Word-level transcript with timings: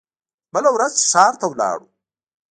بله 0.53 0.69
ورځ 0.75 0.91
چې 0.99 1.05
ښار 1.11 1.33
ته 1.39 1.45
لاړو. 1.59 1.87